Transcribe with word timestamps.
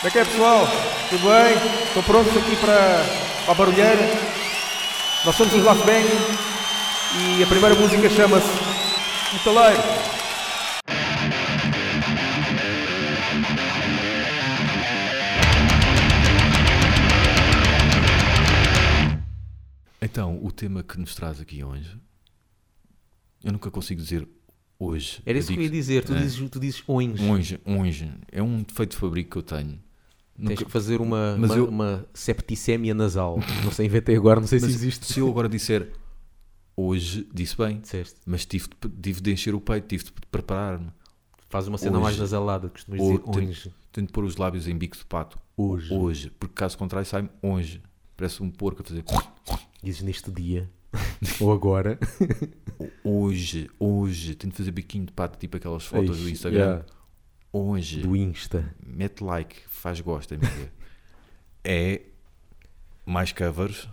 Como 0.00 0.08
é 0.08 0.10
que 0.10 0.18
é, 0.18 0.24
pessoal? 0.24 0.66
Tudo 1.10 1.28
bem? 1.28 1.84
Estão 1.86 2.02
prontos 2.02 2.34
aqui 2.36 2.56
para, 2.56 3.04
para 3.44 3.52
a 3.52 3.54
barulheira? 3.54 4.08
Nós 5.24 5.36
somos 5.36 5.52
os 5.52 5.62
Last 5.62 5.84
Bang 5.84 6.06
e 7.38 7.42
a 7.42 7.46
primeira 7.46 7.74
música 7.74 8.08
chama-se 8.08 8.48
Metaleiro. 9.34 9.82
Então, 20.00 20.42
o 20.42 20.50
tema 20.50 20.82
que 20.82 20.98
nos 20.98 21.14
traz 21.14 21.40
aqui 21.40 21.62
hoje, 21.62 21.96
eu 23.44 23.52
nunca 23.52 23.70
consigo 23.70 24.00
dizer 24.00 24.26
hoje. 24.78 25.20
Era 25.26 25.38
isso 25.38 25.48
que 25.48 25.54
eu 25.58 25.62
ia 25.62 25.68
digo 25.68 25.80
dizer, 25.80 26.04
tu 26.04 26.14
É. 26.14 26.18
dizes, 26.20 26.50
tu 26.50 26.58
dizes 26.58 26.82
hoje. 26.86 27.22
Hoje, 27.22 27.60
hoje. 27.64 28.12
É 28.32 28.42
um 28.42 28.62
defeito 28.62 28.92
de 28.92 28.96
fabrico 28.96 29.30
que 29.30 29.36
eu 29.38 29.42
tenho. 29.42 29.78
Tens 30.40 30.48
Nunca- 30.50 30.64
que 30.64 30.70
fazer 30.70 31.00
uma, 31.00 31.34
uma, 31.34 31.54
eu- 31.54 31.68
uma 31.68 32.06
septicémia 32.14 32.94
nasal. 32.94 33.38
Não 33.64 33.70
sei, 33.70 33.86
inventei 33.86 34.16
agora, 34.16 34.40
não 34.40 34.46
sei 34.48 34.58
Mas 34.58 34.70
se 34.70 34.76
existe. 34.76 35.04
se 35.12 35.20
eu 35.20 35.28
agora 35.28 35.48
disser 35.48 35.92
hoje, 36.76 37.28
disse 37.32 37.56
bem, 37.56 37.78
Disseste. 37.80 38.16
mas 38.24 38.46
tive 38.46 38.66
de, 38.68 38.88
tive 38.88 39.20
de 39.20 39.32
encher 39.32 39.54
o 39.54 39.60
peito, 39.60 39.86
tive 39.88 40.04
de 40.04 40.12
preparar-me. 40.30 40.90
Faz 41.50 41.68
uma 41.68 41.76
cena 41.76 41.96
Hoje. 41.96 42.02
mais 42.04 42.18
nasalada, 42.18 42.68
costumas 42.68 43.00
dizer 43.00 43.20
hoje. 43.26 43.74
Tenho 43.92 44.06
de 44.06 44.12
pôr 44.12 44.24
os 44.24 44.36
lábios 44.36 44.66
em 44.68 44.76
bico 44.78 44.96
de 44.96 45.04
pato. 45.04 45.36
Hoje. 45.56 45.92
Hoje. 45.92 46.30
Porque 46.38 46.54
caso 46.54 46.78
contrário, 46.78 47.06
sai-me 47.06 47.28
hoje. 47.42 47.82
Parece 48.16 48.42
um 48.42 48.50
porco 48.50 48.82
a 48.82 48.84
fazer 48.84 49.04
Dizes 49.82 50.02
neste 50.02 50.30
dia. 50.30 50.70
Ou 51.40 51.52
agora. 51.52 51.98
hoje, 53.04 53.68
hoje. 53.78 54.34
Tenho 54.34 54.50
de 54.52 54.56
fazer 54.56 54.70
biquinho 54.70 55.06
de 55.06 55.12
pato, 55.12 55.38
tipo 55.38 55.56
aquelas 55.56 55.84
fotos 55.84 56.18
do 56.20 56.28
Instagram. 56.30 56.58
yeah. 56.60 56.84
Hoje. 57.52 58.00
Do 58.02 58.14
Insta. 58.16 58.74
Mete 58.84 59.22
like, 59.24 59.56
faz 59.68 60.00
gosto, 60.00 60.34
amiga. 60.34 60.72
é 61.64 62.02
mais 63.04 63.32
covers, 63.32 63.88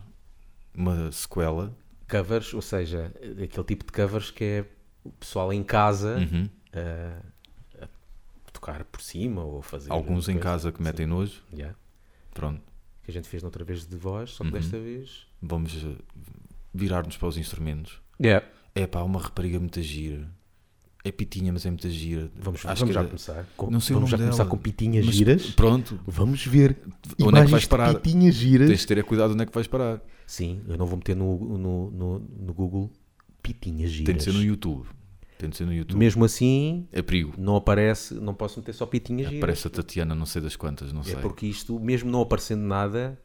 uma 0.74 1.12
sequela. 1.12 1.76
Covers, 2.10 2.54
ou 2.54 2.62
seja, 2.62 3.12
aquele 3.44 3.64
tipo 3.66 3.86
de 3.86 3.92
covers 3.92 4.32
que 4.32 4.44
é 4.44 4.66
o 5.04 5.12
pessoal 5.12 5.52
em 5.52 5.64
casa 5.64 6.18
Uhum. 6.18 6.50
a, 6.74 7.84
a 7.84 8.52
tocar 8.52 8.84
por 8.86 9.02
cima 9.02 9.44
ou 9.44 9.60
a 9.60 9.64
fazer. 9.64 9.92
Alguns 9.92 10.30
em 10.30 10.38
casa 10.38 10.72
que 10.72 10.82
metem 10.82 11.06
nojo. 11.08 11.42
Yeah. 11.52 11.76
Pronto, 12.34 12.62
Que 13.04 13.10
a 13.12 13.14
gente 13.14 13.28
fez 13.28 13.42
noutra 13.42 13.64
vez 13.66 13.86
de 13.88 13.98
voz, 13.98 14.32
só 14.32 14.44
que 14.44 14.52
Uhum. 14.52 14.60
desta 14.60 14.80
vez. 14.80 15.26
vamos 15.42 15.74
eh, 15.84 15.96
virar-nos 16.74 17.18
para 17.18 17.28
os 17.28 17.38
instrumentos. 17.38 18.00
Yeah. 18.22 18.46
É 18.76 18.86
pá, 18.86 19.02
uma 19.02 19.20
rapariga 19.20 19.60
muito 19.60 19.82
gira. 19.82 20.30
É 21.04 21.12
pitinha, 21.12 21.54
mas 21.54 21.66
é 21.66 21.70
muito 21.70 21.90
gira. 21.90 22.30
Vamos, 22.36 22.66
Acho 22.66 22.80
vamos 22.82 22.94
já 22.94 23.00
era- 23.02 23.08
começar. 23.10 23.46
Com, 23.56 23.70
Não 23.72 23.80
sei 23.80 23.94
vamos 23.94 24.10
já 24.10 24.18
nome 24.18 24.28
começar 24.28 24.44
dela. 24.44 24.50
com 24.50 24.58
pitinhas 24.62 25.06
Mas 25.06 25.16
giras. 25.16 25.46
Pronto, 25.52 26.00
Vamos 26.06 26.46
ver. 26.46 26.78
onde 27.22 27.40
é 27.40 27.46
que 27.46 27.52
vais 27.52 27.66
parar? 27.66 27.96
Pitinhas 27.96 28.36
giras. 28.36 28.68
Tens 28.68 28.82
de 28.82 28.88
ter 28.88 28.98
é 28.98 29.04
cuidado 29.04 29.32
onde 29.34 29.44
é 29.44 29.46
que 29.46 29.54
vais 29.54 29.68
parar. 29.68 30.02
Sim, 30.26 30.62
eu 30.68 30.78
não 30.78 30.86
vou 30.86 30.98
meter 30.98 31.16
no, 31.16 31.58
no, 31.58 31.92
no, 31.92 32.20
no 32.20 32.54
Google 32.54 32.92
pitinhas 33.42 33.92
giras. 33.92 34.06
Tem 34.08 34.16
de 34.18 34.24
ser 34.24 34.34
no 34.34 34.44
YouTube. 34.44 34.86
Tem 35.38 35.50
de 35.50 35.56
ser 35.56 35.66
no 35.66 35.74
YouTube. 35.74 35.98
Mesmo 35.98 36.26
assim, 36.26 36.88
É 36.92 37.02
perigo. 37.02 37.34
não 37.38 37.56
aparece, 37.56 38.16
não 38.16 38.34
posso 38.34 38.60
meter 38.60 38.74
só 38.74 38.86
pitinhas 38.86 39.28
giras. 39.28 39.38
Aparece 39.44 39.68
a 39.68 39.70
Tatiana, 39.70 40.16
não 40.16 40.26
sei 40.26 40.42
das 40.42 40.56
quantas, 40.56 40.92
não 40.92 41.04
sei. 41.04 41.14
É 41.14 41.18
porque 41.18 41.46
isto, 41.46 41.80
mesmo 41.80 42.10
não 42.10 42.22
aparecendo 42.22 42.62
nada, 42.64 43.18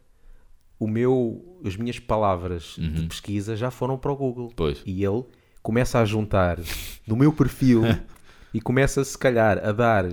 o 0.78 0.86
meu, 0.86 1.58
as 1.64 1.74
minhas 1.76 1.98
palavras 1.98 2.76
Uhum. 2.76 2.92
de 2.92 3.06
pesquisa 3.06 3.56
já 3.56 3.70
foram 3.70 3.96
para 3.98 4.12
o 4.12 4.16
Google. 4.16 4.52
Pois. 4.54 4.82
E 4.84 5.02
ele 5.04 5.24
começa 5.62 5.98
a 6.00 6.04
juntar 6.04 6.58
no 7.06 7.16
meu 7.16 7.32
perfil 7.32 7.82
e 8.52 8.60
começa, 8.60 9.02
se 9.04 9.16
calhar, 9.16 9.58
a 9.64 9.72
dar. 9.72 10.04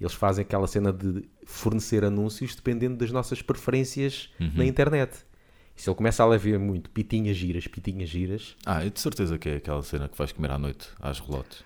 Eles 0.00 0.14
fazem 0.14 0.42
aquela 0.42 0.66
cena 0.66 0.92
de 0.92 1.28
fornecer 1.44 2.04
anúncios 2.04 2.54
dependendo 2.56 2.96
das 2.96 3.12
nossas 3.12 3.40
preferências 3.40 4.30
Uhum. 4.40 4.50
na 4.56 4.64
internet. 4.64 5.16
E 5.76 5.80
se 5.82 5.88
ele 5.88 5.96
começa 5.96 6.22
a 6.24 6.36
ver 6.36 6.58
muito 6.58 6.90
pitinhas 6.90 7.36
giras, 7.36 7.66
pitinhas 7.66 8.08
giras, 8.08 8.56
Ah, 8.66 8.84
eu 8.84 8.90
de 8.90 9.00
certeza 9.00 9.38
que 9.38 9.48
é 9.48 9.56
aquela 9.56 9.82
cena 9.82 10.08
que 10.08 10.18
vais 10.18 10.32
comer 10.32 10.50
à 10.50 10.58
noite, 10.58 10.88
às 11.00 11.20
relotes. 11.20 11.64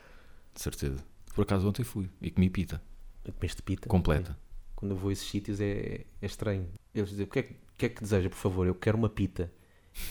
De 0.55 0.61
certeza. 0.61 1.03
Por 1.35 1.43
acaso 1.43 1.67
ontem 1.69 1.83
fui 1.85 2.09
e 2.21 2.31
comi 2.31 2.49
pita. 2.51 2.81
comeste 3.35 3.63
pita. 3.63 3.89
Completa. 3.89 4.37
Quando 4.75 4.93
eu 4.93 4.97
vou 4.97 5.09
a 5.09 5.13
esses 5.13 5.27
sítios 5.29 5.61
é, 5.61 6.05
é 6.23 6.27
estranho. 6.27 6.69
Eles 6.95 7.09
dizem, 7.11 7.25
o 7.25 7.29
que 7.29 7.39
é, 7.39 7.43
que- 7.43 7.53
o 7.55 7.77
que 7.79 7.87
é 7.87 7.89
que 7.89 8.03
deseja, 8.03 8.29
por 8.29 8.37
favor? 8.37 8.67
Eu 8.67 8.75
quero 8.75 8.97
uma 8.99 9.09
pita. 9.09 9.51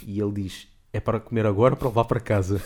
E 0.06 0.19
ele 0.19 0.31
diz, 0.34 0.68
é 0.95 1.00
para 1.00 1.19
comer 1.19 1.45
agora 1.45 1.73
ou 1.73 1.78
para 1.78 1.88
levar 1.89 2.06
para 2.06 2.19
casa? 2.19 2.61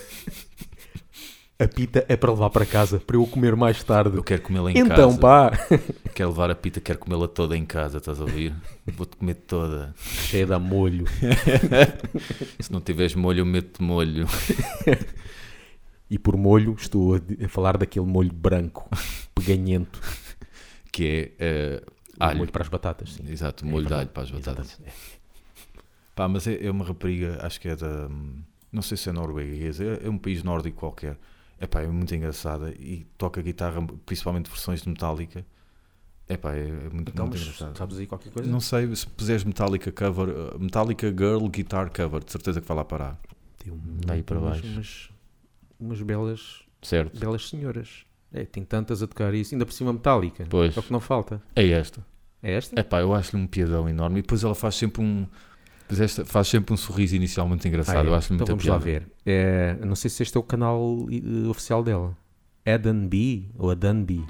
a 1.58 1.68
pita 1.68 2.04
é 2.08 2.16
para 2.16 2.30
levar 2.32 2.48
para 2.50 2.64
casa, 2.64 2.98
para 3.00 3.16
eu 3.16 3.26
comer 3.26 3.54
mais 3.54 3.82
tarde. 3.84 4.16
Eu 4.16 4.22
quero 4.24 4.40
comê-la 4.42 4.70
em 4.72 4.78
Então, 4.78 5.10
casa. 5.16 5.18
pá, 5.20 5.50
Quero 6.14 6.30
levar 6.30 6.50
a 6.50 6.54
pita, 6.54 6.80
quero 6.80 6.98
comê-la 6.98 7.28
toda 7.28 7.56
em 7.56 7.66
casa, 7.66 7.98
estás 7.98 8.18
a 8.20 8.22
ouvir? 8.24 8.54
Vou-te 8.86 9.16
comer 9.16 9.34
toda. 9.34 9.94
cheia 9.98 10.46
de 10.46 10.58
molho. 10.58 11.04
Se 12.58 12.72
não 12.72 12.80
tiveres 12.80 13.14
molho, 13.14 13.40
eu 13.40 13.46
meto 13.46 13.82
molho. 13.82 14.26
E 16.08 16.18
por 16.18 16.36
molho, 16.36 16.74
estou 16.78 17.14
a, 17.16 17.48
falar 17.48 17.76
daquele 17.76 18.06
molho 18.06 18.32
branco, 18.32 18.88
peganhento. 19.34 20.00
Que 20.90 21.34
é 21.38 21.44
eh, 21.78 21.82
alho. 22.18 22.38
Molho 22.38 22.50
para 22.50 22.62
as 22.62 22.68
batatas, 22.68 23.12
sim. 23.12 23.24
Exato, 23.28 23.64
É 23.64 23.68
molho 23.68 23.84
de 23.84 23.88
verdade. 23.90 24.00
alho 24.08 24.10
para 24.12 24.22
as 24.24 24.30
batatas. 24.30 24.66
Exatamente. 24.66 24.96
Pá, 26.20 26.28
mas 26.28 26.46
é, 26.46 26.66
é 26.66 26.70
uma 26.70 26.84
rapariga, 26.84 27.38
acho 27.40 27.58
que 27.58 27.66
é 27.66 27.74
da. 27.74 28.06
Não 28.70 28.82
sei 28.82 28.94
se 28.98 29.08
é 29.08 29.12
norueguesa, 29.12 29.82
é, 29.84 30.06
é 30.06 30.10
um 30.10 30.18
país 30.18 30.42
nórdico 30.42 30.78
qualquer. 30.78 31.16
É 31.58 31.66
pá, 31.66 31.80
é 31.80 31.86
muito 31.86 32.14
engraçada 32.14 32.74
e 32.78 33.06
toca 33.16 33.40
guitarra, 33.40 33.80
principalmente 34.04 34.50
versões 34.50 34.82
de 34.82 34.90
Metallica. 34.90 35.46
É 36.28 36.36
pá, 36.36 36.52
é, 36.54 36.66
muito, 36.92 37.10
Então, 37.10 37.26
muito 37.26 37.40
engraçado. 37.40 37.74
sabes 37.78 37.96
aí 37.98 38.06
qualquer 38.06 38.30
coisa? 38.34 38.50
Não 38.50 38.60
sei, 38.60 38.94
se 38.94 39.06
puseres 39.06 39.44
Metallica 39.44 39.90
cover, 39.90 40.28
uh, 40.28 40.58
Metallica 40.60 41.08
Girl 41.08 41.46
Guitar 41.48 41.90
Cover, 41.90 42.22
de 42.22 42.30
certeza 42.30 42.60
que 42.60 42.68
vai 42.68 42.76
lá 42.76 42.84
parar. 42.84 43.18
Tem 43.56 43.72
um- 43.72 43.80
Daí 44.06 44.22
para 44.22 44.38
umas- 44.38 44.60
baixo. 44.60 44.66
Umas, 44.74 45.10
umas 45.80 46.02
belas, 46.02 46.62
Certo? 46.82 47.18
belas 47.18 47.48
senhoras. 47.48 48.04
É, 48.30 48.44
tem 48.44 48.62
tantas 48.62 49.02
a 49.02 49.06
tocar 49.06 49.32
isso, 49.32 49.54
ainda 49.54 49.64
por 49.64 49.72
cima 49.72 49.90
metálica. 49.90 50.46
Pois. 50.50 50.76
É 50.76 50.80
o 50.80 50.82
que 50.82 50.92
não 50.92 51.00
falta. 51.00 51.40
É 51.56 51.66
esta. 51.66 52.04
É 52.42 52.52
esta? 52.52 52.78
É 52.78 52.82
pá, 52.82 53.00
eu 53.00 53.14
acho-lhe 53.14 53.42
um 53.42 53.46
piadão 53.46 53.88
enorme 53.88 54.18
e 54.18 54.22
depois 54.22 54.44
ela 54.44 54.54
faz 54.54 54.74
sempre 54.74 55.00
um. 55.02 55.26
Depois 55.90 56.00
esta- 56.00 56.24
faz 56.24 56.48
sempre 56.48 56.72
um 56.72 56.76
sorriso 56.76 57.14
inicial 57.16 57.46
muito 57.48 57.66
engraçado. 57.66 57.96
Ah, 57.96 58.04
é? 58.04 58.08
Eu 58.08 58.14
acho-lhe 58.14 58.36
então 58.36 58.46
vamos 58.46 58.64
lá 58.64 58.78
ver. 58.78 59.06
É, 59.26 59.76
não 59.84 59.94
sei 59.96 60.08
se 60.10 60.22
este 60.22 60.36
é 60.36 60.40
o 60.40 60.42
canal 60.42 61.06
eh, 61.10 61.48
oficial 61.48 61.82
dela. 61.82 62.16
Adan 62.66 63.06
B 63.08 63.44
ou 63.58 63.70
Adan 63.70 64.02
B. 64.02 64.20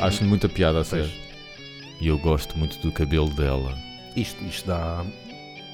Acho-lhe 0.00 0.28
muita 0.28 0.48
piada 0.48 0.80
a 0.80 0.84
sério. 0.84 1.10
E 2.00 2.08
eu 2.08 2.18
gosto 2.18 2.56
muito 2.58 2.78
do 2.78 2.92
cabelo 2.92 3.30
dela. 3.30 3.76
Isto, 4.14 4.42
isto 4.44 4.66
dá. 4.66 5.04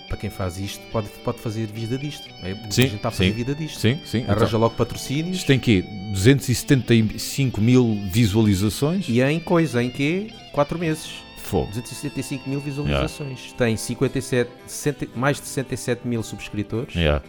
Para 0.09 0.17
quem 0.19 0.29
faz 0.31 0.59
isto, 0.59 0.81
pode, 0.93 1.09
pode 1.25 1.39
fazer 1.39 1.67
vida 1.69 1.97
disto. 1.97 2.29
É, 2.43 2.55
Sim, 2.71 2.83
gente 2.83 2.97
está 2.97 3.09
a 3.09 3.11
fazer 3.11 3.31
sim. 3.31 3.33
vida 3.33 3.55
disto. 3.55 3.81
Sim, 3.81 3.99
sim. 4.05 4.25
Arranja 4.29 4.45
Então, 4.47 4.61
logo 4.61 4.75
patrocínios 4.75 5.39
isto 5.39 5.47
tem 5.47 5.59
quê? 5.59 5.83
275 6.13 7.61
mil 7.61 7.99
visualizações? 8.11 9.09
e 9.09 9.23
em 9.23 9.41
coisa, 9.41 9.83
em 9.83 9.91
quê? 9.91 10.31
4 10.53 10.79
meses. 10.79 11.11
Fogo. 11.39 11.69
275 11.69 12.49
mil 12.49 12.61
visualizações. 12.61 13.53
Tem 13.55 13.75
57, 13.77 14.51
60 14.67 15.09
mais 15.17 15.41
de 15.41 15.47
67 15.47 16.07
mil 16.07 16.23
subscritores 16.23 16.95
Yeah. 16.95 17.25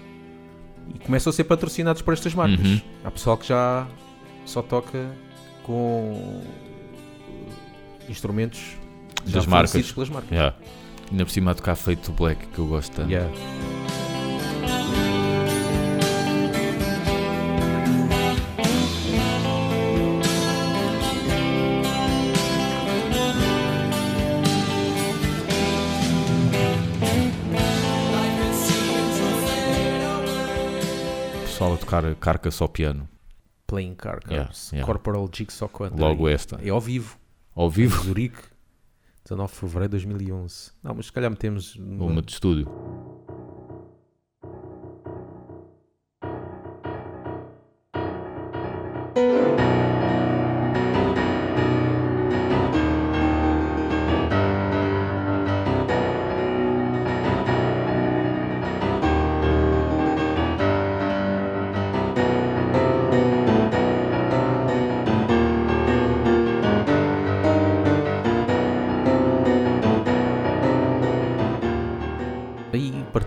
e 0.94 1.00
começam 1.00 1.30
a 1.32 1.34
ser 1.34 1.46
patrocinados 1.46 2.02
por 2.02 2.14
estas 2.14 2.34
marcas. 2.34 2.66
Uhum. 2.66 2.82
Há 3.04 3.12
pessoal 3.12 3.38
que 3.38 3.48
já 3.48 3.88
só 4.46 4.62
toca 4.62 5.10
com 5.64 6.42
instrumentos 8.10 8.60
já 9.26 9.38
Das 9.40 9.46
marcas. 9.48 9.92
pelas 9.92 10.10
marcas. 10.10 10.32
Yeah. 10.32 10.56
Ainda 11.12 11.26
por 11.26 11.32
cima 11.32 11.52
a 11.52 11.56
tocar 11.56 11.76
feito 11.76 12.12
black 12.12 12.48
que 12.48 12.60
eu 12.60 12.68
gosto 12.68 12.96
tanto. 12.96 13.10
Yeah. 13.12 13.30
Pessoal 31.46 31.74
a 31.74 31.78
tocar 31.78 32.16
carca 32.16 32.52
só 32.52 32.68
piano. 32.68 33.08
Playing 33.68 33.96
Car 33.96 34.20
Yeah, 34.30 34.52
yeah. 34.72 34.86
Corporal 34.86 35.28
Jigsaw 35.32 35.70
Quadra. 35.70 36.00
Logo 36.00 36.28
esta. 36.28 36.60
É 36.64 36.70
ao 36.70 36.82
vivo. 36.82 37.18
Ao 37.56 37.70
vivo. 37.70 38.04
Zurique. 38.04 38.42
19 39.24 39.54
de 39.54 39.60
Fevereiro 39.60 39.90
de 39.90 39.92
2011. 39.92 40.72
Não, 40.84 40.96
mas 40.96 41.06
se 41.06 41.14
calhar 41.14 41.32
metemos... 41.32 41.76
Uma 41.76 42.22
de 42.22 42.32
estúdio. 42.32 42.68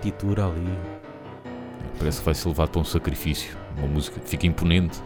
Partitura 0.06 0.46
ali. 0.46 0.78
Parece 1.98 2.18
que 2.20 2.24
vai 2.24 2.34
ser 2.34 2.48
levado 2.48 2.70
para 2.70 2.80
um 2.80 2.84
sacrifício. 2.84 3.56
Uma 3.76 3.88
música 3.88 4.20
que 4.20 4.28
fica 4.28 4.46
imponente. 4.46 5.00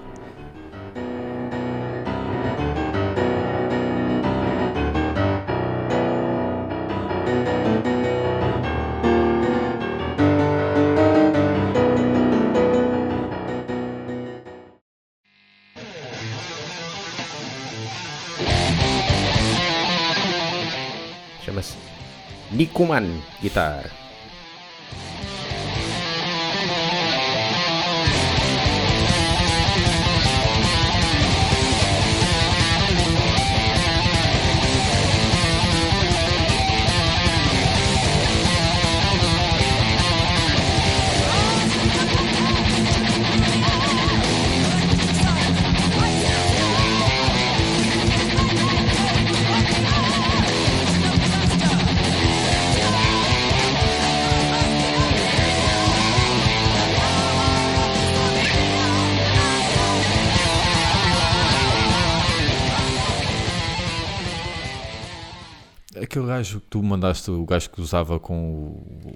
Chama-se 21.43 21.77
Nikuman 22.53 23.07
Guitar. 23.41 24.00
Aquele 66.11 66.27
gajo 66.27 66.59
que 66.61 66.67
tu 66.67 66.83
mandaste, 66.83 67.31
o 67.31 67.47
gajo 67.47 67.71
que 67.71 67.81
usava 67.81 68.19
com 68.19 68.53
o, 68.53 69.15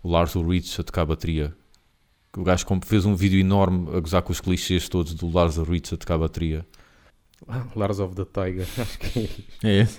o 0.00 0.08
Lars 0.08 0.36
Ulrich 0.36 0.80
a 0.80 0.84
tocar 0.84 1.04
bateria. 1.04 1.52
O 2.36 2.44
gajo 2.44 2.64
fez 2.84 3.04
um 3.04 3.16
vídeo 3.16 3.40
enorme 3.40 3.88
a 3.96 3.98
gozar 3.98 4.22
com 4.22 4.30
os 4.30 4.40
clichês 4.40 4.88
todos 4.88 5.12
do 5.12 5.28
Lars 5.28 5.56
Ulrich 5.56 5.92
a 5.92 5.96
tocar 5.96 6.18
bateria. 6.18 6.64
Ah, 7.48 7.66
Lars 7.74 7.98
of 7.98 8.14
the 8.14 8.24
Tiger. 8.24 8.64
Acho 8.80 8.96
que 8.96 9.44
É 9.64 9.80
esse? 9.80 9.98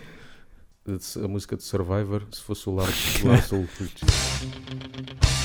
é 1.20 1.26
a 1.26 1.28
música 1.28 1.58
de 1.58 1.64
Survivor, 1.64 2.26
se 2.32 2.42
fosse 2.42 2.70
o 2.70 2.74
Lars, 2.74 3.22
Lars 3.22 3.52
Ulrich. 3.52 4.06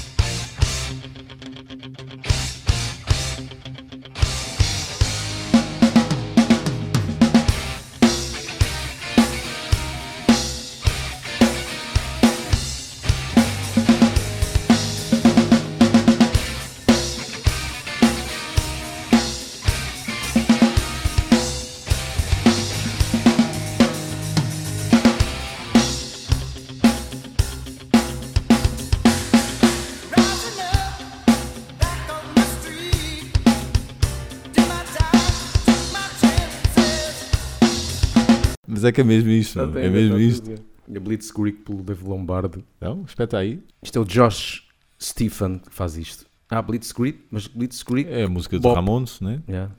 Mas 38.81 38.87
é 38.87 38.93
que 38.93 39.03
é 39.03 39.05
mesmo 39.05 39.29
isto. 39.29 39.59
Tá 39.59 39.79
é 39.79 39.91
mesmo 39.91 40.19
isto. 40.19 40.50
A 40.88 40.99
Blitzkrieg 40.99 41.59
pelo 41.59 41.82
Dave 41.82 42.03
Lombardo. 42.03 42.65
Não? 42.81 43.03
Espeta 43.03 43.37
aí. 43.37 43.62
Isto 43.82 43.99
é 43.99 44.03
o 44.03 44.05
Josh 44.06 44.67
Stephen 44.99 45.59
que 45.59 45.71
faz 45.71 45.99
isto. 45.99 46.25
Ah, 46.49 46.62
Blitzkrieg, 46.62 47.19
mas 47.31 47.47
Blitzkrieg. 47.47 48.09
É 48.11 48.25
a 48.25 48.29
música 48.29 48.59
dos. 48.59 48.75
Ramones, 48.75 49.21
né? 49.21 49.43
Yeah. 49.47 49.75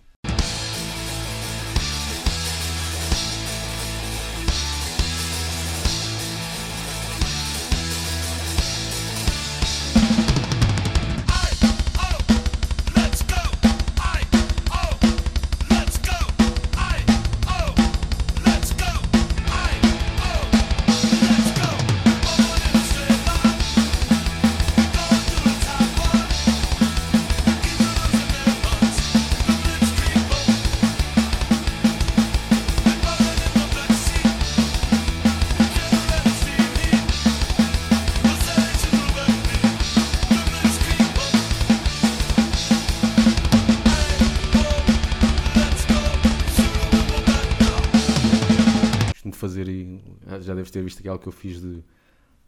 Fazer 49.61 49.99
ah, 50.27 50.39
já 50.39 50.53
deves 50.55 50.71
ter 50.71 50.83
visto 50.83 50.99
aquela 50.99 51.17
que 51.19 51.27
eu 51.27 51.31
fiz 51.31 51.61
de. 51.61 51.83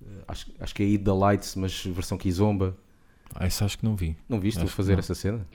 eh, 0.02 0.24
Acho, 0.28 0.52
acho 0.60 0.76
que 0.76 0.84
é 0.84 0.86
the 0.98 1.12
Lights, 1.12 1.56
mas 1.56 1.84
versão 1.86 2.18
Kizomba. 2.18 2.76
Ah, 3.36 3.48
isso 3.48 3.64
acho 3.64 3.78
que 3.78 3.86
não 3.86 3.96
vi. 3.96 4.16
Não 4.30 4.40
viste 4.40 4.60
Acho 4.60 4.68
fazer 4.76 5.00
essa 5.00 5.16
cena? 5.16 5.46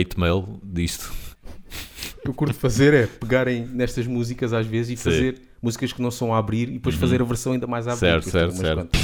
hate 0.00 0.18
mail 0.18 0.58
disto. 0.62 1.12
O 2.18 2.22
que 2.22 2.28
eu 2.28 2.34
curto 2.34 2.54
fazer 2.54 2.94
é 2.94 3.06
pegarem 3.06 3.66
nestas 3.66 4.06
músicas 4.06 4.52
às 4.52 4.66
vezes 4.66 4.92
e 4.92 4.96
Sim. 4.96 5.10
fazer 5.10 5.42
músicas 5.62 5.92
que 5.92 6.00
não 6.00 6.10
são 6.10 6.34
a 6.34 6.38
abrir 6.38 6.68
e 6.68 6.72
depois 6.72 6.94
uhum. 6.94 7.00
fazer 7.00 7.20
a 7.20 7.24
versão 7.24 7.52
ainda 7.52 7.66
mais 7.66 7.86
a 7.86 7.92
abrir. 7.92 8.00
Certo, 8.00 8.30
certo, 8.30 8.56
certo. 8.56 8.96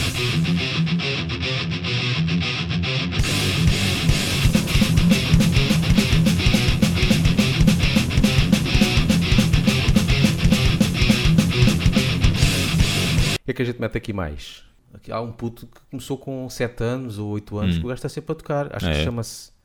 O 13.35 13.45
que 13.47 13.53
é 13.53 13.55
que 13.55 13.63
a 13.63 13.65
gente 13.65 13.81
mete 13.81 13.97
aqui 13.97 14.13
mais? 14.13 14.65
Aqui 14.93 15.13
há 15.13 15.21
um 15.21 15.31
puto 15.31 15.67
que 15.67 15.81
começou 15.91 16.19
com 16.19 16.49
7 16.49 16.83
anos 16.83 17.19
ou 17.19 17.29
8 17.31 17.59
anos, 17.59 17.77
hum. 17.77 17.81
que 17.81 17.85
o 17.85 17.89
gajo 17.89 17.99
está 17.99 18.09
sempre 18.09 18.33
a 18.33 18.35
tocar. 18.35 18.75
Acho 18.75 18.87
é. 18.87 18.93
que 18.95 19.05
chama-se 19.05 19.56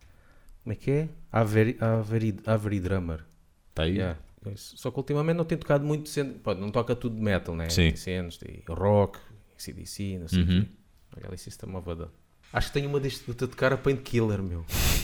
como 0.64 0.74
é 0.74 0.76
que 0.76 0.92
é? 0.92 1.10
Avery, 1.32 1.78
Avery, 1.80 2.36
Avery 2.46 2.80
Drummer. 2.80 3.20
Está 3.70 3.84
aí? 3.84 3.96
Yeah, 3.98 4.18
é. 4.46 4.52
Só 4.56 4.92
que 4.92 4.98
ultimamente 4.98 5.38
não 5.38 5.46
tem 5.46 5.58
tocado 5.58 5.86
muito. 5.86 6.10
Cena, 6.10 6.34
pode, 6.44 6.60
não 6.60 6.70
toca 6.70 6.96
tudo 6.96 7.16
de 7.16 7.22
metal, 7.22 7.56
né? 7.56 7.70
Sim. 7.70 7.88
Tem 7.90 7.96
cenas 7.96 8.38
de 8.38 8.64
rock, 8.70 9.20
CDC, 9.58 10.18
não 10.20 10.28
sei 10.28 10.40
o 10.40 10.48
Uhum. 10.48 10.62
quê. 10.62 10.68
Olha, 11.18 11.68
uma 11.68 11.82
vada. 11.82 12.10
Acho 12.54 12.68
que 12.68 12.74
tenho 12.74 12.90
uma 12.90 13.00
deste 13.00 13.26
de 13.26 13.34
tocar 13.34 13.72
a 13.74 13.78
Painkiller, 13.78 14.42
meu. 14.42 14.66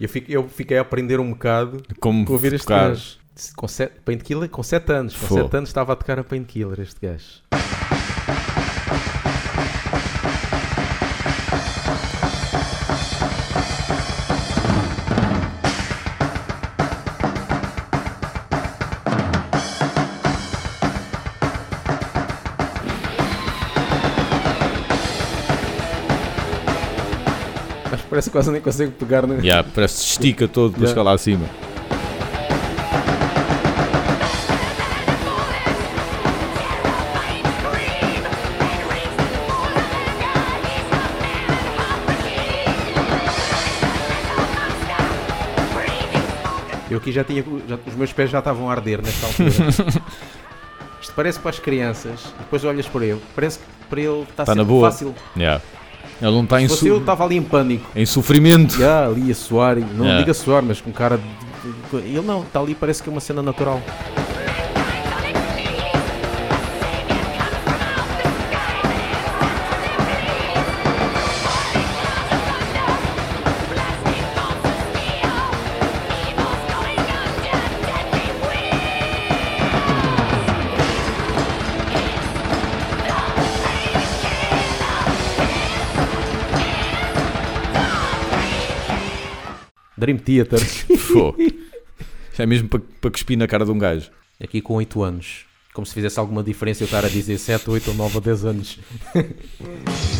Eu, 0.00 0.08
fico, 0.08 0.30
eu 0.30 0.48
fiquei 0.48 0.78
a 0.78 0.82
aprender 0.82 1.18
um 1.18 1.30
bocado 1.30 1.82
Como 1.98 2.24
com 2.24 2.32
ouvir 2.32 2.52
este 2.52 2.68
gajo. 2.68 3.18
Com 3.56 3.66
sete, 3.66 3.98
Painkiller 4.04 4.48
com 4.48 4.62
7 4.62 4.92
anos. 4.92 5.16
Com 5.16 5.26
Fô. 5.26 5.34
7 5.42 5.56
anos 5.56 5.70
estava 5.70 5.92
a 5.92 5.96
tocar 5.96 6.20
a 6.20 6.24
Painkiller, 6.24 6.78
este 6.78 7.00
gajo. 7.04 7.42
Parece 28.18 28.30
que 28.30 28.32
quase 28.32 28.50
nem 28.50 28.60
consigo 28.60 28.90
pegar 28.92 29.26
no. 29.28 29.34
Yeah, 29.40 29.62
parece 29.74 29.94
que 29.94 30.00
se 30.00 30.06
estica 30.10 30.48
todo 30.48 30.72
para 30.72 30.80
Yeah. 30.80 30.88
chegar 30.90 31.02
lá 31.04 31.12
acima. 31.12 31.46
Eu 46.90 46.96
aqui 46.98 47.12
já 47.12 47.22
tinha. 47.22 47.44
já- 47.68 47.78
os 47.86 47.94
meus 47.94 48.12
pés 48.12 48.30
já 48.30 48.38
estavam 48.38 48.68
a 48.70 48.72
arder 48.72 49.02
nesta 49.02 49.26
altura. 49.26 49.50
Isto 51.00 51.12
parece 51.14 51.38
para 51.38 51.50
as 51.50 51.58
crianças. 51.58 52.32
Depois 52.38 52.64
olhas 52.64 52.86
para 52.86 53.04
ele. 53.04 53.20
Parece 53.34 53.58
que 53.58 53.64
para 53.90 54.00
ele 54.00 54.22
está 54.22 54.44
Tá 54.46 54.54
na 54.54 54.64
boa. 54.64 54.90
fácil. 54.90 55.14
Yeah. 55.36 55.62
Ele 56.20 56.30
não 56.32 56.42
está 56.44 56.60
em, 56.60 56.68
fosse 56.68 56.86
eu, 56.88 56.96
su 56.96 57.00
estava 57.00 57.24
ali 57.24 57.36
em 57.36 57.42
pânico. 57.42 57.86
em 57.94 58.04
sofrimento. 58.06 58.76
Já 58.78 59.06
ali 59.06 59.30
a 59.30 59.34
suar. 59.34 59.76
Não 59.76 60.04
Yeah. 60.04 60.18
diga 60.18 60.34
suar, 60.34 60.62
mas 60.62 60.80
com 60.80 60.90
cara 60.92 61.18
de- 61.18 61.96
Ele 61.98 62.20
não, 62.22 62.42
está 62.42 62.60
ali, 62.60 62.74
parece 62.74 63.02
que 63.02 63.08
é 63.08 63.12
uma 63.12 63.20
cena 63.20 63.40
natural. 63.42 63.80
Dream 89.98 90.18
Theater. 90.18 90.60
Fô. 90.98 91.34
É 92.38 92.46
mesmo 92.46 92.68
para, 92.68 92.80
para 93.00 93.10
cuspir 93.10 93.36
na 93.36 93.48
cara 93.48 93.64
de 93.64 93.70
um 93.70 93.78
gajo. 93.78 94.10
Aqui 94.40 94.60
com 94.60 94.74
8 94.74 95.02
anos. 95.02 95.44
Como 95.74 95.86
se 95.86 95.92
fizesse 95.92 96.18
alguma 96.18 96.42
diferença 96.42 96.82
eu 96.82 96.86
estar 96.86 97.04
a 97.04 97.08
dizer 97.08 97.38
7, 97.38 97.68
8 97.68 97.90
ou 97.90 97.96
9 97.96 98.14
ou 98.16 98.20
10 98.20 98.44
anos. 98.44 98.78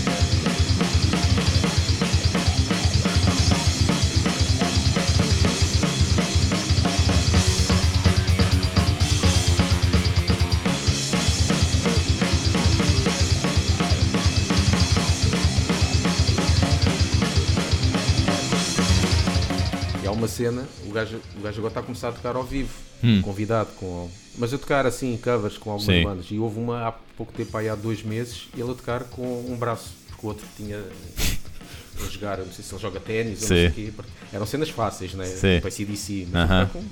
há 20.08 20.12
uma 20.12 20.28
cena, 20.28 20.64
o 20.86 20.90
gajo, 20.92 21.20
o 21.38 21.42
gajo 21.42 21.58
agora 21.58 21.70
está 21.70 21.80
a 21.80 21.82
começar 21.82 22.08
a 22.08 22.12
tocar 22.12 22.36
ao 22.36 22.44
vivo, 22.44 22.70
Hum. 23.02 23.22
convidado 23.22 23.70
com. 23.76 24.08
Mas 24.36 24.52
eu 24.52 24.58
tocar 24.58 24.86
assim 24.86 25.16
covers 25.22 25.56
com 25.58 25.70
algumas 25.70 25.94
Sim. 25.96 26.02
bandas. 26.04 26.26
E 26.30 26.38
houve 26.38 26.58
uma 26.58 26.88
há 26.88 26.92
pouco 26.92 27.32
tempo, 27.32 27.56
aí 27.56 27.68
há 27.68 27.74
dois 27.74 28.02
meses, 28.02 28.48
ele 28.56 28.70
a 28.70 28.74
tocar 28.74 29.04
com 29.04 29.44
um 29.48 29.56
braço, 29.56 29.90
porque 30.08 30.26
o 30.26 30.28
outro 30.30 30.44
tinha 30.56 30.78
a 30.78 32.10
jogar, 32.10 32.38
não 32.38 32.52
sei 32.52 32.64
se 32.64 32.72
ele 32.74 32.80
joga 32.82 33.00
ténis 33.00 33.42
ou 33.42 33.48
não 33.48 33.56
sei 33.56 33.66
o 33.68 33.72
quê. 33.72 33.92
Eram 34.32 34.46
cenas 34.46 34.68
fáceis, 34.70 35.14
né? 35.14 35.24
Sim. 35.26 35.56
Tipo 35.56 35.68
ACDC, 35.68 36.28
mas 36.32 36.42
tocar 36.48 36.66
com- 36.70 36.84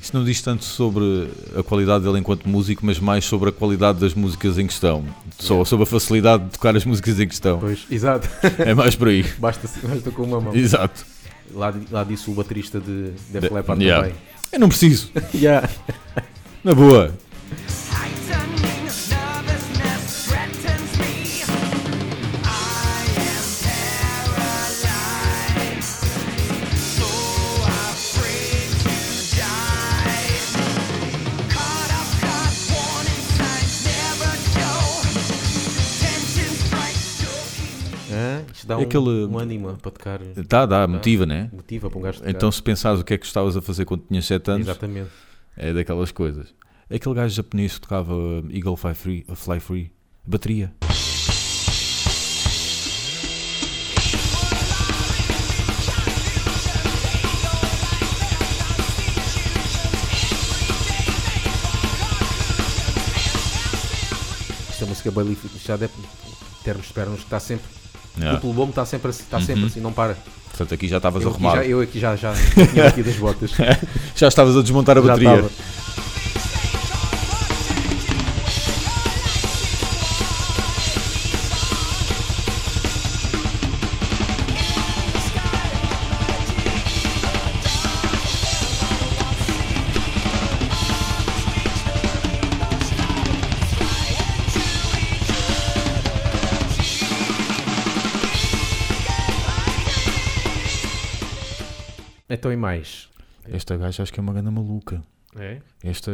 Isto 0.00 0.18
não 0.18 0.24
diz 0.24 0.42
tanto 0.42 0.64
sobre 0.64 1.30
a 1.58 1.62
qualidade 1.62 2.04
dele 2.04 2.18
enquanto 2.18 2.46
músico, 2.46 2.84
mas 2.84 2.98
mais 2.98 3.24
sobre 3.24 3.48
a 3.48 3.52
qualidade 3.52 3.98
das 4.00 4.12
músicas 4.14 4.58
em 4.58 4.66
questão. 4.66 5.04
Só 5.38 5.54
Yeah. 5.54 5.68
sobre 5.70 5.82
a 5.84 5.86
facilidade 5.86 6.44
de 6.44 6.50
tocar 6.50 6.76
as 6.76 6.84
músicas 6.84 7.18
em 7.20 7.26
questão. 7.28 7.58
Pois, 7.58 7.86
exato. 7.90 8.28
É 8.58 8.74
mais 8.74 8.94
por 8.94 9.08
aí. 9.08 9.22
basta, 9.38 9.68
basta 9.82 10.10
com 10.10 10.22
uma 10.24 10.40
mão. 10.40 10.54
Exato. 10.54 11.06
Lá, 11.52 11.74
lá 11.90 12.04
disse 12.04 12.30
o 12.30 12.34
baterista 12.34 12.80
de 12.80 13.12
Def 13.30 13.42
De- 13.48 13.52
Leppard 13.54 13.82
yeah. 13.84 14.06
também. 14.06 14.20
Eu 14.52 14.60
não 14.60 14.68
preciso. 14.68 15.10
Yeah. 15.34 15.68
Na 16.62 16.74
boa. 16.74 17.12
Isto 38.64 38.68
dá 38.68 38.74
É 38.76 38.78
um, 38.78 38.80
aquele- 38.80 39.26
um 39.26 39.38
ânimo 39.38 39.76
para 39.76 39.90
tocar. 39.90 40.20
Tá, 40.48 40.64
dá, 40.64 40.86
motiva, 40.86 41.26
né? 41.26 41.50
Motiva 41.52 41.90
para 41.90 41.98
um 41.98 42.02
gajo 42.02 42.18
tocar. 42.20 42.30
Então 42.30 42.50
se 42.50 42.62
pensares 42.62 42.98
o 43.00 43.04
que 43.04 43.12
é 43.12 43.18
que 43.18 43.26
estavas 43.26 43.56
a 43.58 43.60
fazer 43.60 43.84
quando 43.84 44.04
tinhas 44.08 44.24
7 44.24 44.50
anos, 44.50 44.66
Exatamente. 44.66 45.10
é 45.54 45.72
daquelas 45.74 46.10
coisas. 46.10 46.54
Aquele 46.90 47.14
gajo 47.14 47.34
japonês 47.34 47.74
que 47.74 47.80
tocava 47.82 48.14
Eagle 48.50 48.76
Fly 48.76 48.94
Free, 48.94 49.26
Fly 49.34 49.60
Free, 49.60 49.92
bateria. 50.26 50.72
Esta 64.70 64.86
música 64.86 65.10
Bailey 65.10 65.36
já 65.64 65.76
deve 65.76 65.92
termos 66.64 66.86
esperamos 66.86 67.20
que 67.20 67.26
está 67.26 67.38
sempre. 67.40 67.83
Yeah. 68.18 68.40
O 68.46 68.52
bombo 68.52 68.70
está 68.70 68.84
sempre 68.86 69.10
assim, 69.10 69.22
está 69.24 69.40
sempre 69.40 69.62
Uhum. 69.62 69.66
assim, 69.66 69.80
não 69.80 69.92
para. 69.92 70.16
Portanto, 70.50 70.72
aqui 70.74 70.86
já 70.86 70.98
estavas 70.98 71.22
Eu 71.22 71.30
aqui, 71.30 71.36
arrumado. 71.38 71.56
já, 71.64 71.68
eu 71.68 71.80
aqui 71.80 71.98
já, 71.98 72.14
já 72.14 72.32
tinha 72.72 72.86
aqui 72.86 73.02
das 73.02 73.16
botas. 73.16 73.50
Já 74.14 74.28
estavas 74.28 74.56
a 74.56 74.62
desmontar 74.62 74.96
a 74.96 75.00
Já 75.00 75.06
bateria. 75.08 75.30
estava. 75.34 75.50
Então 102.34 102.52
e 102.52 102.56
mais? 102.56 103.08
Esta 103.48 103.76
gaja 103.76 104.02
acho 104.02 104.12
que 104.12 104.18
é 104.18 104.22
uma 104.22 104.32
grande 104.32 104.50
maluca. 104.50 105.00
É? 105.36 105.58
Esta 105.84 106.10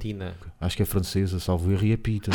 Tina. 0.00 0.34
acho 0.60 0.76
que 0.76 0.82
é 0.82 0.86
francesa, 0.86 1.38
salvo 1.38 1.70
erro, 1.70 1.84
e 1.84 1.92
é 1.92 1.96
pita. 1.96 2.32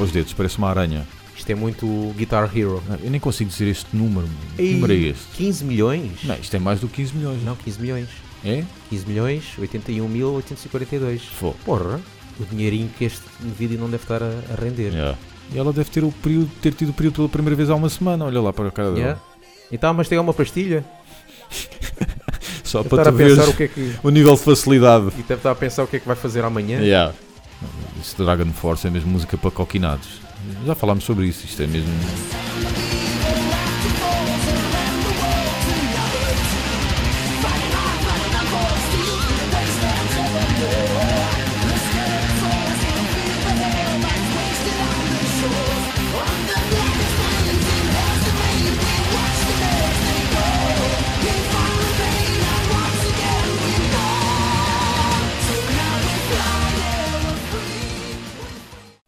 Os 0.00 0.12
dedos, 0.12 0.32
parece 0.32 0.56
uma 0.58 0.70
aranha. 0.70 1.04
Isto 1.48 1.52
é 1.52 1.54
muito 1.54 2.12
Guitar 2.14 2.50
Hero. 2.54 2.82
Ah, 2.90 2.98
Eu 3.02 3.10
nem 3.10 3.18
consigo 3.18 3.48
dizer 3.48 3.68
este 3.68 3.96
número. 3.96 4.28
Que 4.54 4.74
número 4.74 4.92
é 4.92 4.96
este? 4.96 5.24
15 5.34 5.64
milhões? 5.64 6.12
Não, 6.22 6.34
isto 6.34 6.54
é 6.54 6.58
mais 6.58 6.78
do 6.78 6.88
que 6.88 6.96
15 6.96 7.16
milhões. 7.16 7.42
Não, 7.42 7.56
15 7.56 7.80
milhões. 7.80 8.08
É? 8.44 8.64
15 8.90 9.06
milhões, 9.06 9.44
81.842. 9.58 11.20
Fô. 11.20 11.54
Porra, 11.64 12.02
o 12.38 12.44
dinheirinho 12.44 12.90
que 12.98 13.06
este 13.06 13.22
vídeo 13.40 13.78
não 13.78 13.88
deve 13.88 14.02
estar 14.02 14.22
a, 14.22 14.26
a 14.26 14.62
render. 14.62 14.92
Yeah. 14.92 15.16
E 15.50 15.58
ela 15.58 15.72
deve 15.72 15.88
ter, 15.88 16.04
o 16.04 16.12
período, 16.12 16.50
ter 16.60 16.74
tido 16.74 16.90
o 16.90 16.92
período 16.92 17.14
pela 17.14 17.28
primeira 17.30 17.56
vez 17.56 17.70
há 17.70 17.76
uma 17.76 17.88
semana. 17.88 18.26
Olha 18.26 18.42
lá 18.42 18.52
para 18.52 18.68
a 18.68 18.70
cara 18.70 18.88
dela. 18.88 18.98
Yeah. 18.98 19.20
Então, 19.72 19.94
mas 19.94 20.06
tem 20.06 20.18
uma 20.18 20.34
pastilha? 20.34 20.84
Só 22.62 22.82
Deve 22.82 22.94
para 22.94 23.10
tu 23.10 23.16
ver 23.16 23.38
o 23.38 23.54
que 23.54 23.62
é 23.62 23.68
que... 23.68 23.94
o 24.02 24.10
nível 24.10 24.34
de 24.34 24.42
facilidade. 24.42 25.06
E 25.16 25.22
deve 25.22 25.36
estar 25.36 25.52
a 25.52 25.54
pensar 25.54 25.84
o 25.84 25.86
que 25.86 25.96
é 25.96 25.98
que 25.98 26.06
vai 26.06 26.16
fazer 26.16 26.44
amanhã. 26.44 26.78
Yeah. 26.82 27.14
Esse 27.98 28.14
Dragon 28.18 28.52
Force 28.52 28.86
é 28.86 28.90
mesmo 28.90 29.10
música 29.10 29.38
para 29.38 29.50
coquinados. 29.50 30.27
Já 30.64 30.74
falámos 30.74 31.04
sobre 31.04 31.26
isso. 31.26 31.44
Isto 31.44 31.62
é 31.62 31.66
mesmo. 31.66 31.92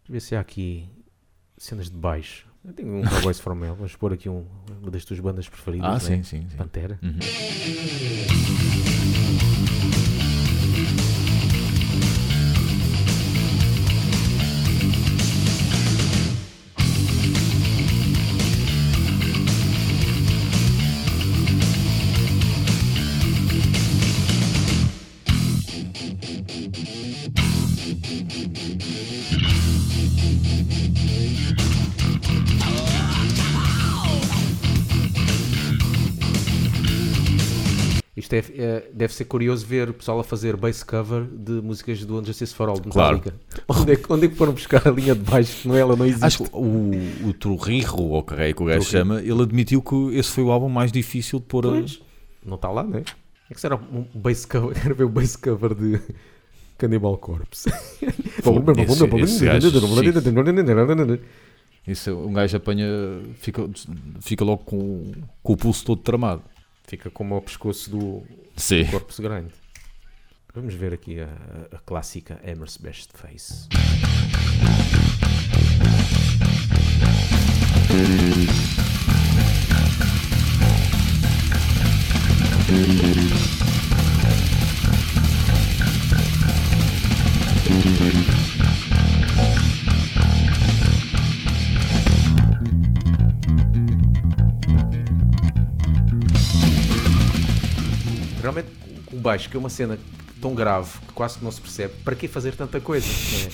Ver 0.08 0.20
se 0.20 0.34
há 0.34 0.40
aqui 0.40 0.88
cenas 1.64 1.90
de 1.90 1.96
baixo. 1.96 2.46
Eu 2.64 2.72
tenho 2.72 2.94
um 2.96 3.02
Cowboys 3.02 3.38
from 3.40 3.64
Hell. 3.64 3.74
Vamos 3.74 3.94
pôr 3.96 4.12
aqui 4.12 4.28
um- 4.28 4.46
uma 4.80 4.90
das 4.90 5.04
tuas 5.04 5.20
bandas 5.20 5.48
preferidas. 5.48 5.86
Ah, 5.88 5.92
né? 5.94 5.98
sim, 6.00 6.22
sim. 6.22 6.46
sim. 6.48 6.56
Pantera. 6.56 6.98
Uhum. 7.02 7.18
Isto 38.16 38.34
é, 38.34 38.38
é- 38.58 38.90
deve 38.92 39.14
ser 39.14 39.24
curioso 39.24 39.64
ver 39.64 39.88
o 39.88 39.94
pessoal 39.94 40.20
a 40.20 40.24
fazer 40.24 40.54
bass 40.56 40.82
cover 40.82 41.22
de 41.24 41.52
músicas 41.52 42.04
do 42.04 42.22
Justice 42.24 42.54
for 42.54 42.68
All 42.68 42.78
de 42.78 42.88
Claro. 42.90 43.22
Onde, 43.68 43.92
é, 43.92 43.96
que- 43.96 44.12
onde 44.12 44.26
é 44.26 44.28
que 44.28 44.34
foram 44.34 44.52
buscar 44.52 44.86
a 44.86 44.90
linha 44.90 45.14
de 45.14 45.22
baixo? 45.22 45.66
Não, 45.66 45.76
ela 45.76 45.96
não 45.96 46.04
existe. 46.04 46.24
Acho 46.24 46.44
que 46.44 46.50
o, 46.52 47.28
o 47.28 47.32
Trujillo, 47.32 48.10
ou 48.10 48.22
que 48.22 48.34
é 48.34 48.52
que 48.52 48.62
o 48.62 48.66
gajo 48.66 48.84
chama, 48.84 49.20
ele 49.22 49.40
admitiu 49.42 49.80
que 49.80 49.94
esse 50.16 50.30
foi 50.32 50.44
o 50.44 50.50
álbum 50.50 50.68
mais 50.68 50.92
difícil 50.92 51.38
de 51.38 51.46
pôr. 51.46 51.66
a- 51.66 51.70
Pois, 51.70 52.00
não 52.44 52.56
está 52.56 52.68
lá, 52.68 52.82
não 52.82 52.98
é? 52.98 53.04
É 53.48 53.54
que 53.54 53.60
será 53.60 53.76
um 53.76 54.04
bass 54.14 54.44
cover? 54.44 54.74
Quero 54.82 54.94
ver 54.94 55.04
o 55.04 55.08
bass 55.08 55.36
cover 55.36 55.74
de 55.74 55.98
Cannibal 56.80 57.16
Corpse. 57.18 57.68
esse- 58.82 59.04
esse 59.22 59.44
gajo 59.44 59.70
Isso, 61.86 62.10
um 62.16 62.32
gajo 62.32 62.56
apanha, 62.56 62.86
fica, 63.34 63.68
fica 64.20 64.44
logo 64.44 64.64
com, 64.64 65.12
com 65.42 65.52
o 65.52 65.56
pulso 65.56 65.84
todo 65.84 66.00
tramado. 66.00 66.42
Fica 66.86 67.10
como 67.10 67.34
ao 67.34 67.42
pescoço 67.42 67.90
do 67.90 68.22
Sim. 68.56 68.84
Corpse 68.86 69.20
Grande. 69.22 69.52
Vamos 70.54 70.74
ver 70.74 70.92
aqui 70.92 71.20
a, 71.20 71.28
a- 71.72 71.78
clássica 71.78 72.40
Hammer's 72.44 72.76
Best 72.76 73.10
Face. 73.14 73.68
Baixo, 99.30 99.48
que 99.48 99.56
é 99.56 99.60
uma 99.60 99.68
cena 99.70 99.96
tão 100.40 100.54
grave 100.54 100.90
que 101.06 101.12
quase 101.14 101.38
que 101.38 101.44
não 101.44 101.52
se 101.52 101.60
percebe, 101.60 101.92
para 102.04 102.16
que 102.16 102.26
fazer 102.26 102.54
tanta 102.56 102.80
coisa? 102.80 103.06
não 103.06 103.38
é? 103.40 103.50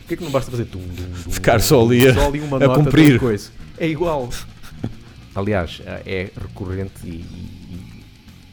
Porquê 0.00 0.16
que 0.18 0.24
não 0.24 0.30
basta 0.30 0.50
fazer 0.50 0.66
tum, 0.66 0.80
dum, 0.80 1.10
dum, 1.24 1.30
Ficar 1.30 1.60
só 1.60 1.82
ali 1.82 2.06
a- 2.06 2.12
só 2.12 2.26
ali 2.28 2.40
uma 2.40 2.58
a 2.58 2.60
nota 2.60 2.84
cumprir. 2.84 3.18
coisa? 3.18 3.50
É 3.78 3.88
igual. 3.88 4.28
Aliás, 5.34 5.80
é 6.04 6.30
recorrente 6.38 6.92
e, 7.04 7.08
e- 7.08 8.04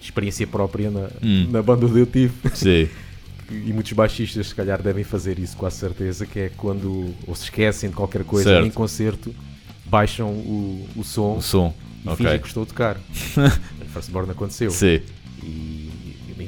experiência 0.02 0.48
própria 0.48 0.90
na, 0.90 1.10
Hum. 1.22 1.48
na 1.52 1.62
banda 1.62 1.86
onde 1.86 2.00
eu 2.00 2.06
tive. 2.06 2.34
Sim. 2.54 2.88
E 3.54 3.74
muitos 3.74 3.92
baixistas, 3.92 4.48
se 4.48 4.56
calhar, 4.56 4.82
devem 4.82 5.04
fazer 5.04 5.38
isso, 5.38 5.58
quase 5.58 5.76
certeza, 5.76 6.26
que 6.26 6.40
é 6.40 6.50
quando 6.56 7.14
ou 7.28 7.36
se 7.36 7.44
esquecem 7.44 7.90
de 7.90 7.96
qualquer 7.98 8.24
coisa 8.24 8.50
Certo. 8.50 8.66
em 8.66 8.72
concerto, 8.72 9.36
baixam 9.88 10.30
o, 10.30 10.88
o 10.96 11.04
som 11.04 11.36
O 11.36 11.42
som. 11.42 11.74
e 12.06 12.08
Ok. 12.08 12.16
fingem 12.16 12.40
que 12.40 12.48
estou 12.48 12.64
a 12.64 12.66
tocar. 12.66 12.98
Firstborn 13.92 14.32
aconteceu. 14.32 14.72
Sim. 14.72 15.02
E 15.44 15.91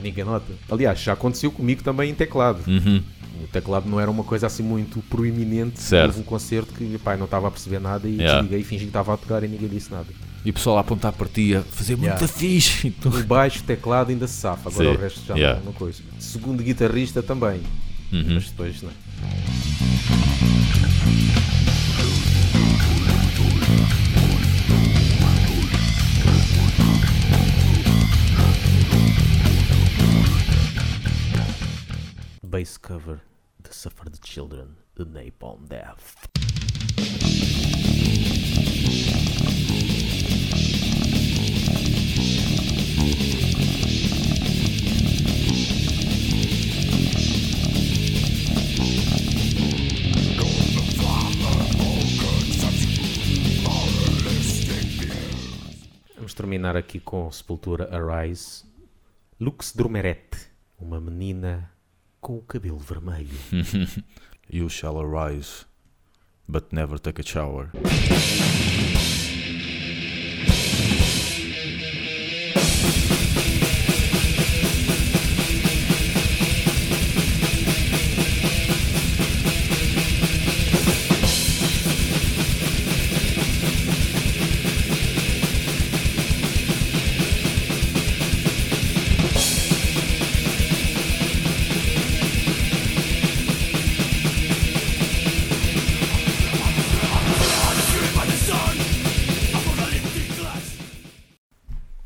ninguém 0.03 0.23
nota. 0.23 0.51
Aliás, 0.69 0.99
já 0.99 1.13
aconteceu 1.13 1.51
comigo 1.51 1.81
também 1.83 2.11
em 2.11 2.13
teclado. 2.13 2.59
Uhum. 2.67 3.01
O 3.43 3.47
teclado 3.47 3.89
não 3.89 3.99
era 3.99 4.11
uma 4.11 4.23
coisa 4.23 4.45
assim 4.47 4.61
muito 4.63 5.01
proeminente. 5.09 5.81
Certo. 5.81 6.07
Houve 6.07 6.19
um 6.19 6.23
concerto 6.23 6.73
que 6.73 6.97
pá, 6.99 7.17
não 7.17 7.25
estava 7.25 7.47
a 7.47 7.51
perceber 7.51 7.79
nada 7.79 8.07
e 8.07 8.13
Yeah. 8.17 8.35
desliguei 8.41 8.59
e 8.59 8.63
fingi 8.63 8.83
que 8.83 8.89
estava 8.89 9.13
a 9.13 9.17
tocar 9.17 9.43
e 9.43 9.47
ninguém 9.47 9.67
disse 9.69 9.91
nada. 9.91 10.05
E 10.45 10.49
o 10.49 10.53
pessoal 10.53 10.77
a 10.77 10.81
apontar 10.81 11.13
para 11.13 11.27
ti, 11.27 11.55
a 11.55 11.61
fazer 11.61 11.95
muita 11.95 12.13
Yeah. 12.15 12.27
fixe. 12.27 12.87
E 12.87 12.91
tu- 12.91 13.09
O 13.09 13.23
baixo, 13.23 13.63
teclado 13.63 14.11
ainda 14.11 14.27
se 14.27 14.35
safa, 14.35 14.69
agora 14.69 14.89
Sim. 14.91 14.95
o 14.95 14.99
resto 14.99 15.21
já 15.25 15.33
Yeah. 15.35 15.59
não, 15.59 15.67
não 15.67 15.73
coisa. 15.73 16.01
Segundo 16.19 16.61
guitarrista 16.61 17.23
também, 17.23 17.61
Uhum. 18.11 18.33
mas 18.35 18.45
depois 18.49 18.81
não. 18.81 18.91
Bass 32.53 32.77
cover 32.77 33.19
The 33.63 33.73
Suffered 33.73 34.19
Children, 34.23 34.75
The 34.93 35.05
Napalm 35.05 35.65
Death. 35.65 36.27
Vamos 56.15 56.35
terminar 56.35 56.77
aqui 56.77 56.99
com 56.99 57.31
Sepultura 57.31 57.89
Arise. 57.91 58.63
Lux 59.39 59.73
Drumerette, 59.75 60.51
uma 60.77 61.01
menina 61.01 61.72
com 62.23 62.37
o 62.37 62.41
cabelo 62.41 62.79
vermelho. 62.79 63.37
You 64.49 64.69
shall 64.69 64.99
arise, 64.99 65.65
but 66.47 66.71
never 66.73 66.99
take 66.99 67.19
a 67.19 67.23
shower. 67.25 67.71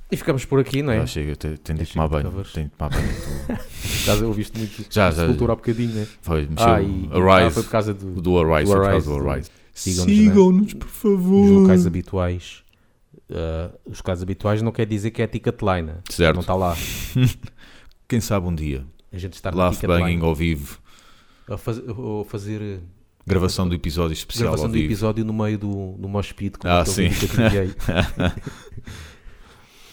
E 0.10 0.16
ficamos 0.16 0.46
por 0.46 0.60
aqui, 0.60 0.82
não 0.82 0.94
é? 0.94 1.00
Já 1.00 1.06
chega, 1.08 1.36
te- 1.36 1.58
tenho 1.58 1.80
de 1.80 1.86
tomar 1.86 2.08
banho. 2.08 2.32
Tenho 2.54 2.68
de 2.68 2.72
tomar 2.76 2.90
banho. 2.90 3.60
Já 4.06 4.14
ouviste 4.26 4.58
muito 4.58 4.86
Já, 4.90 5.12
já. 5.12 5.22
Sepultura 5.24 5.52
há 5.54 5.56
bocadinho, 5.58 5.94
né? 5.94 6.08
Foi, 6.22 6.48
mexeu. 6.48 6.66
Ah, 6.68 6.82
e, 6.82 7.10
ah, 7.12 7.34
Arise. 7.36 7.54
foi 7.54 7.64
por 7.64 7.70
causa 7.72 7.94
do, 7.94 8.22
do 8.22 8.40
Arise, 8.40 8.72
do 8.72 8.78
por 8.78 8.88
Arise, 8.88 9.06
do 9.08 9.30
Arise. 9.30 9.52
Sigam-nos, 9.74 10.16
Sigam-nos, 10.18 10.74
por 10.76 10.86
nos 10.88 10.96
favor. 10.96 11.50
locais 11.62 11.86
habituais. 11.86 12.64
Ah, 13.30 13.72
os 13.86 13.98
locais 13.98 14.22
habituais 14.24 14.62
não 14.62 14.72
quer 14.72 14.86
dizer 14.86 15.12
que 15.12 15.22
é 15.22 15.28
Ticketline. 15.28 15.92
Certo. 16.10 16.36
Não 16.36 16.42
está 16.42 16.56
lá. 16.56 16.76
Quem 18.08 18.22
sabe 18.22 18.48
um 18.48 18.56
dia. 18.56 18.86
A 19.12 19.18
gente 19.18 19.34
estar 19.34 19.52
na 19.54 19.66
Laugh. 19.66 19.82
Banging 19.86 20.22
ao 20.22 20.34
vivo. 20.34 20.80
Ou 21.50 21.58
faz- 21.58 21.82
ou 21.86 22.24
fazer 22.24 22.62
eh, 22.62 22.80
Gravação 23.26 23.68
do 23.68 23.76
episódio 23.76 24.14
especial 24.14 24.52
gravação 24.52 24.70
do 24.72 24.78
episódio 24.78 25.26
no 25.26 25.34
meio 25.34 25.58
do, 25.58 25.94
do 25.98 26.08
mosh 26.08 26.32
pit. 26.32 26.58
Ah, 26.64 26.86
sim. 26.86 27.08
vídeo 27.10 27.20
que 27.20 27.26
eu 27.26 27.30
te 27.30 27.42
enviei. 27.42 27.76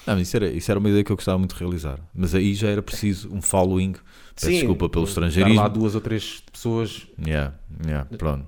Não, 0.07 0.21
isso, 0.21 0.37
era, 0.37 0.49
isso 0.51 0.71
era 0.71 0.79
uma 0.79 0.89
ideia 0.89 1.03
que 1.05 1.11
eu 1.13 1.17
gostava 1.17 1.39
muito 1.39 1.55
de 1.55 1.61
realizar. 1.61 1.99
Mas 2.15 2.35
aí 2.35 2.55
já 2.55 2.69
era 2.69 2.83
preciso 2.83 3.33
um 3.35 3.41
following. 3.41 3.93
Peço 4.35 4.47
Sim, 4.47 4.53
desculpa 4.53 4.89
pelo 4.89 5.05
estrangeirismo. 5.05 5.61
lá 5.61 5.69
duas 5.69 5.95
ou 5.95 6.01
três 6.01 6.43
pessoas. 6.53 7.07
Yeah, 7.19 7.55
yeah, 7.87 8.09
pronto. 8.19 8.47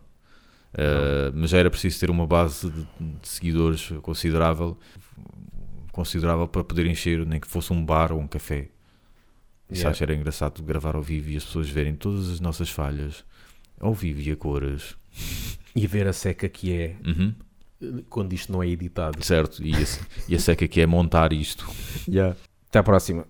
Uh, 0.74 1.32
mas 1.34 1.50
já 1.50 1.58
era 1.58 1.70
preciso 1.70 1.98
ter 1.98 2.10
uma 2.10 2.26
base 2.26 2.68
de, 2.70 2.82
de 3.00 3.28
seguidores 3.28 3.88
considerável, 4.02 4.76
considerável 5.92 6.46
para 6.46 6.62
poder 6.64 6.86
encher, 6.86 7.24
nem 7.24 7.40
que 7.40 7.46
fosse 7.46 7.72
um 7.72 7.84
bar 7.84 8.12
ou 8.12 8.20
um 8.20 8.26
café. 8.26 8.68
Isso 9.70 9.80
Yeah. 9.80 9.90
acho 9.90 9.98
que 9.98 10.04
era 10.04 10.14
engraçado 10.14 10.62
gravar 10.62 10.94
ao 10.94 11.02
vivo 11.02 11.30
e 11.30 11.36
as 11.36 11.44
pessoas 11.44 11.68
verem 11.68 11.94
todas 11.96 12.30
as 12.30 12.38
nossas 12.40 12.68
falhas 12.70 13.24
ao 13.80 13.92
vivo 13.94 14.20
e 14.20 14.30
a 14.30 14.36
cores. 14.36 14.94
E 15.74 15.86
ver 15.86 16.06
a 16.06 16.12
seca 16.12 16.48
que 16.48 16.72
é 16.72 16.96
Uhum, 17.04 17.34
quando 18.08 18.32
isto 18.32 18.52
não 18.52 18.62
é 18.62 18.68
editado. 18.68 19.22
certo, 19.24 19.64
e 19.64 19.74
a, 19.74 19.78
e 20.28 20.34
a 20.34 20.38
seca 20.38 20.66
que 20.66 20.80
é 20.80 20.86
montar 20.86 21.32
isto. 21.32 21.68
Até 22.68 22.78
à 22.78 22.82
próxima. 22.82 23.26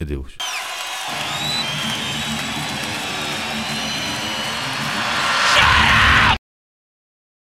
Adeus. 0.00 0.36